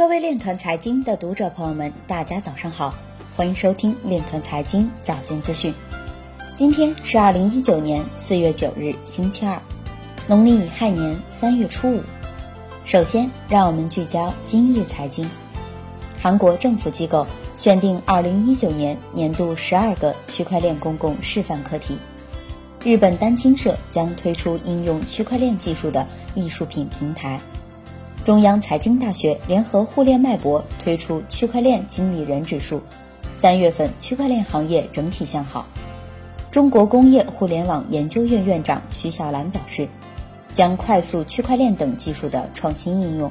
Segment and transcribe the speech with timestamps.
[0.00, 2.94] 各位链团财经的读者朋友们，大家早上好，
[3.36, 5.74] 欢迎收听链团财经早间资讯。
[6.56, 9.60] 今天是二零一九年四月九日，星期二，
[10.26, 12.00] 农历乙亥年三月初五。
[12.86, 15.28] 首先，让我们聚焦今日财经。
[16.18, 17.26] 韩国政府机构
[17.58, 21.98] 选定二零一九年年度十二个区块链公共示范课题。
[22.82, 27.38] 日本丹青社将推出应用区块链技术的艺术品平台。
[28.30, 32.80] 中央财经大学联合互联脉搏推出区块链经理人指数，
[33.34, 35.66] 三月份区块链行业整体向好。
[36.48, 39.88] 中国工业互联网研究院院长徐小兰表示，
[40.54, 43.28] 将快速区块链等技术的创新应用。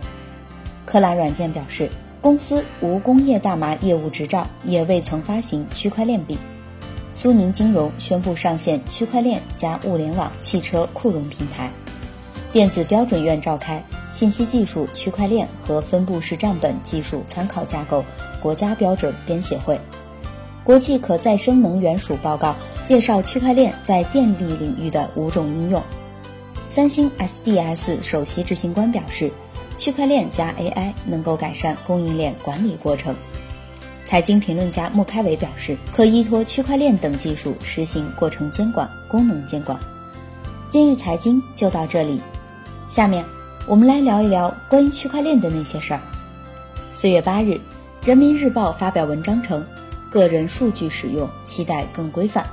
[0.85, 1.89] 科蓝软件表示，
[2.19, 6.37] 公司无工业大麻业务执照，也未曾发行区块链币。
[7.13, 11.71] 苏宁金融宣布上线区块链加物联网汽车库融平台。
[12.51, 13.81] 电子标准院召开。
[14.11, 18.03] 信息技术区块链和分布式账本技术参考架构
[18.41, 19.79] 国家标准编写会，
[20.63, 25.81] 国际可再生能源署报告介绍区块链在电力领域的五种应用。
[26.67, 29.31] 三星 SDS 首席执行官表示，
[29.77, 33.15] 区块链加 AI 能够改善供应链管理过程。
[34.05, 39.79] 财经评论家穆开伟表示，可依托区块链等技术实行过程监管、功能监管。
[40.69, 42.19] 今日财经就到这里，
[42.89, 43.23] 下面。
[43.67, 46.01] 我们来聊一聊关于区块链的那些事儿。
[46.91, 47.51] 四月八日，
[48.03, 49.63] 《人民日报》发表文章称，
[50.09, 52.45] 个人数据使用期待更规范。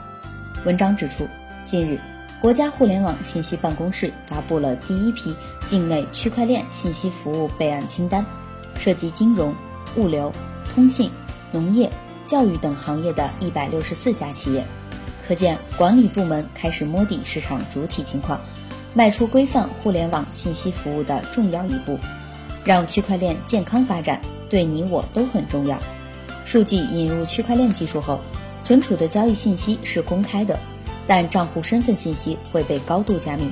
[0.64, 1.26] 文章指出，
[1.64, 1.98] 近日，
[2.40, 5.34] 国家互联网信息办公室发布了第一批
[5.64, 8.24] 境内区块链信息服务备案清单，
[8.78, 9.54] 涉及金融、
[9.96, 10.30] 物流、
[10.74, 11.10] 通信、
[11.50, 11.90] 农业、
[12.26, 14.62] 教育等行业的一百六十四家企业，
[15.26, 18.38] 可见管理部门开始摸底市场主体情况。
[18.96, 21.98] 迈出规范互联网信息服务的重要一步，
[22.64, 25.78] 让区块链健康发展，对你我都很重要。
[26.46, 28.18] 数据引入区块链技术后，
[28.64, 30.58] 存储的交易信息是公开的，
[31.06, 33.50] 但账户身份信息会被高度加密，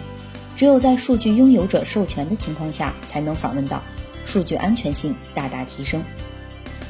[0.56, 3.82] 只有在数据拥有者授权的情况下才能访问到，
[4.24, 6.02] 数据安全性大大提升。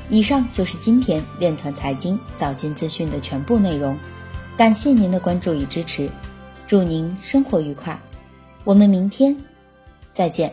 [0.09, 3.99] 以上就是今天链团财经早间资讯的全部内容，
[4.57, 6.09] 感谢您的关注与支持，
[6.69, 8.01] 祝您生活愉快。
[8.65, 9.37] 我们明天
[10.15, 10.51] 再见。